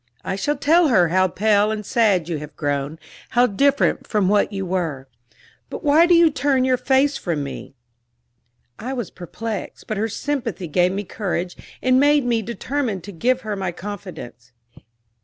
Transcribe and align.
I 0.23 0.35
shall 0.35 0.57
tell 0.57 0.87
her 0.87 1.09
how 1.09 1.27
pale 1.27 1.69
and 1.69 1.85
sad 1.85 2.27
you 2.27 2.39
have 2.39 2.55
grown 2.55 2.97
how 3.29 3.45
different 3.45 4.07
from 4.07 4.27
what 4.27 4.51
you 4.51 4.65
were. 4.65 5.07
But 5.69 5.83
why 5.83 6.07
do 6.07 6.15
you 6.15 6.31
turn 6.31 6.65
your 6.65 6.75
face 6.75 7.17
from 7.17 7.43
me?" 7.43 7.75
I 8.79 8.93
was 8.93 9.11
perplexed, 9.11 9.85
but 9.85 9.97
her 9.97 10.09
sympathy 10.09 10.67
gave 10.67 10.91
me 10.91 11.03
courage, 11.03 11.55
and 11.83 11.99
made 11.99 12.25
me 12.25 12.41
determined 12.41 13.03
to 13.03 13.11
give 13.11 13.41
her 13.41 13.55
my 13.55 13.71
confidence. 13.71 14.51